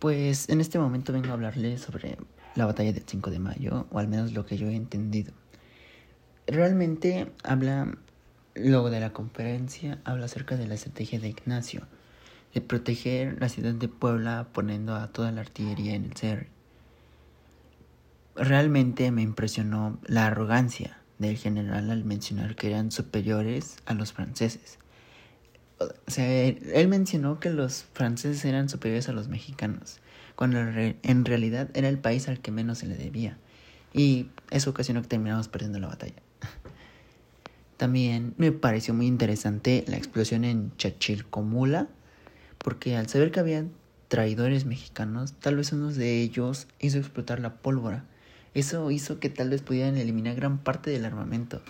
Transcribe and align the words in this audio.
Pues 0.00 0.48
en 0.48 0.62
este 0.62 0.78
momento 0.78 1.12
vengo 1.12 1.28
a 1.28 1.34
hablarles 1.34 1.82
sobre 1.82 2.16
la 2.54 2.64
batalla 2.64 2.94
del 2.94 3.04
5 3.06 3.30
de 3.30 3.38
mayo, 3.38 3.86
o 3.90 3.98
al 3.98 4.08
menos 4.08 4.32
lo 4.32 4.46
que 4.46 4.56
yo 4.56 4.66
he 4.66 4.74
entendido. 4.74 5.34
Realmente 6.46 7.30
habla, 7.44 7.98
luego 8.54 8.88
de 8.88 8.98
la 8.98 9.12
conferencia, 9.12 10.00
habla 10.04 10.24
acerca 10.24 10.56
de 10.56 10.66
la 10.66 10.74
estrategia 10.74 11.20
de 11.20 11.28
Ignacio, 11.28 11.86
de 12.54 12.62
proteger 12.62 13.38
la 13.40 13.50
ciudad 13.50 13.74
de 13.74 13.88
Puebla 13.88 14.48
poniendo 14.54 14.94
a 14.94 15.08
toda 15.08 15.32
la 15.32 15.42
artillería 15.42 15.94
en 15.94 16.04
el 16.06 16.14
CR. 16.14 16.46
Realmente 18.36 19.10
me 19.10 19.20
impresionó 19.20 19.98
la 20.06 20.28
arrogancia 20.28 20.96
del 21.18 21.36
general 21.36 21.90
al 21.90 22.04
mencionar 22.04 22.56
que 22.56 22.68
eran 22.68 22.90
superiores 22.90 23.76
a 23.84 23.92
los 23.92 24.14
franceses. 24.14 24.78
O 25.80 26.10
sea, 26.10 26.26
él 26.46 26.88
mencionó 26.88 27.40
que 27.40 27.50
los 27.50 27.84
franceses 27.94 28.44
eran 28.44 28.68
superiores 28.68 29.08
a 29.08 29.12
los 29.12 29.28
mexicanos, 29.28 29.98
cuando 30.36 30.58
en 30.58 31.24
realidad 31.24 31.70
era 31.72 31.88
el 31.88 31.98
país 31.98 32.28
al 32.28 32.40
que 32.40 32.50
menos 32.50 32.78
se 32.78 32.86
le 32.86 32.96
debía. 32.96 33.38
Y 33.94 34.28
eso 34.50 34.70
ocasionó 34.70 35.00
que 35.02 35.08
terminamos 35.08 35.48
perdiendo 35.48 35.78
la 35.78 35.88
batalla. 35.88 36.20
También 37.78 38.34
me 38.36 38.52
pareció 38.52 38.92
muy 38.92 39.06
interesante 39.06 39.84
la 39.88 39.96
explosión 39.96 40.44
en 40.44 40.76
Chachilcomula, 40.76 41.88
porque 42.58 42.96
al 42.96 43.08
saber 43.08 43.30
que 43.30 43.40
había 43.40 43.64
traidores 44.08 44.66
mexicanos, 44.66 45.32
tal 45.32 45.56
vez 45.56 45.72
uno 45.72 45.90
de 45.90 46.20
ellos 46.20 46.66
hizo 46.78 46.98
explotar 46.98 47.40
la 47.40 47.54
pólvora. 47.54 48.04
Eso 48.52 48.90
hizo 48.90 49.18
que 49.18 49.30
tal 49.30 49.48
vez 49.48 49.62
pudieran 49.62 49.96
eliminar 49.96 50.34
gran 50.34 50.58
parte 50.58 50.90
del 50.90 51.06
armamento. 51.06 51.62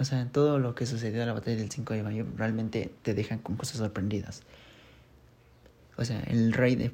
O 0.00 0.04
sea, 0.04 0.26
todo 0.32 0.58
lo 0.58 0.74
que 0.74 0.86
sucedió 0.86 1.20
en 1.20 1.26
la 1.26 1.34
batalla 1.34 1.58
del 1.58 1.70
5 1.70 1.92
de 1.92 2.02
mayo 2.02 2.26
realmente 2.34 2.90
te 3.02 3.12
dejan 3.12 3.38
con 3.38 3.56
cosas 3.56 3.76
sorprendidas. 3.76 4.42
O 5.98 6.04
sea, 6.06 6.20
el 6.22 6.54
rey 6.54 6.74
de... 6.74 6.92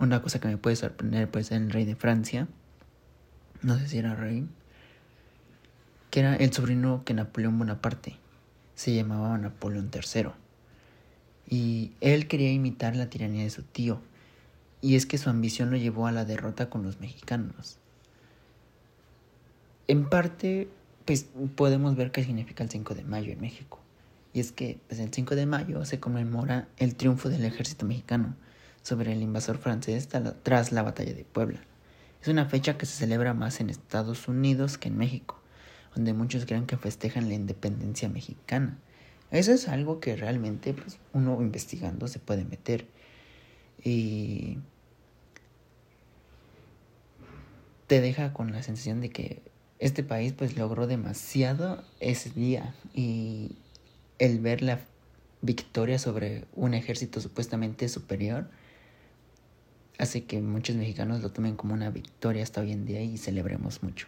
Una 0.00 0.22
cosa 0.22 0.40
que 0.40 0.48
me 0.48 0.56
puede 0.56 0.74
sorprender 0.74 1.30
puede 1.30 1.44
ser 1.44 1.62
el 1.62 1.70
rey 1.70 1.84
de 1.84 1.94
Francia. 1.94 2.48
No 3.62 3.78
sé 3.78 3.86
si 3.86 3.98
era 3.98 4.16
rey. 4.16 4.48
Que 6.10 6.18
era 6.18 6.34
el 6.34 6.52
sobrino 6.52 7.04
que 7.04 7.14
Napoleón 7.14 7.60
Bonaparte. 7.60 8.16
Se 8.74 8.92
llamaba 8.92 9.38
Napoleón 9.38 9.92
III. 9.94 10.30
Y 11.48 11.92
él 12.00 12.26
quería 12.26 12.50
imitar 12.50 12.96
la 12.96 13.08
tiranía 13.08 13.44
de 13.44 13.50
su 13.50 13.62
tío. 13.62 14.00
Y 14.80 14.96
es 14.96 15.06
que 15.06 15.18
su 15.18 15.30
ambición 15.30 15.70
lo 15.70 15.76
llevó 15.76 16.08
a 16.08 16.12
la 16.12 16.24
derrota 16.24 16.68
con 16.68 16.82
los 16.82 16.98
mexicanos. 16.98 17.78
En 19.86 20.08
parte 20.08 20.68
pues 21.08 21.24
podemos 21.56 21.96
ver 21.96 22.10
qué 22.10 22.22
significa 22.22 22.62
el 22.62 22.68
5 22.68 22.94
de 22.94 23.02
mayo 23.02 23.32
en 23.32 23.40
México. 23.40 23.80
Y 24.34 24.40
es 24.40 24.52
que 24.52 24.78
pues, 24.88 25.00
el 25.00 25.10
5 25.10 25.36
de 25.36 25.46
mayo 25.46 25.82
se 25.86 25.98
conmemora 25.98 26.68
el 26.76 26.96
triunfo 26.96 27.30
del 27.30 27.46
ejército 27.46 27.86
mexicano 27.86 28.36
sobre 28.82 29.14
el 29.14 29.22
invasor 29.22 29.56
francés 29.56 30.06
tras 30.42 30.70
la 30.70 30.82
batalla 30.82 31.14
de 31.14 31.24
Puebla. 31.24 31.62
Es 32.20 32.28
una 32.28 32.44
fecha 32.44 32.76
que 32.76 32.84
se 32.84 32.92
celebra 32.92 33.32
más 33.32 33.58
en 33.60 33.70
Estados 33.70 34.28
Unidos 34.28 34.76
que 34.76 34.88
en 34.88 34.98
México, 34.98 35.40
donde 35.94 36.12
muchos 36.12 36.44
creen 36.44 36.66
que 36.66 36.76
festejan 36.76 37.30
la 37.30 37.36
independencia 37.36 38.10
mexicana. 38.10 38.76
Eso 39.30 39.52
es 39.52 39.66
algo 39.66 40.00
que 40.00 40.14
realmente 40.14 40.74
pues, 40.74 40.98
uno 41.14 41.40
investigando 41.40 42.06
se 42.08 42.18
puede 42.18 42.44
meter. 42.44 42.86
Y 43.82 44.58
te 47.86 48.02
deja 48.02 48.34
con 48.34 48.52
la 48.52 48.62
sensación 48.62 49.00
de 49.00 49.08
que 49.08 49.40
este 49.78 50.02
país 50.02 50.32
pues 50.32 50.56
logró 50.56 50.86
demasiado 50.86 51.82
ese 52.00 52.30
día 52.30 52.74
y 52.94 53.52
el 54.18 54.40
ver 54.40 54.62
la 54.62 54.80
victoria 55.40 55.98
sobre 55.98 56.44
un 56.54 56.74
ejército 56.74 57.20
supuestamente 57.20 57.88
superior 57.88 58.48
hace 59.98 60.24
que 60.24 60.40
muchos 60.40 60.76
mexicanos 60.76 61.22
lo 61.22 61.30
tomen 61.30 61.56
como 61.56 61.74
una 61.74 61.90
victoria 61.90 62.42
hasta 62.42 62.60
hoy 62.60 62.72
en 62.72 62.86
día 62.86 63.02
y 63.02 63.18
celebremos 63.18 63.82
mucho. 63.82 64.06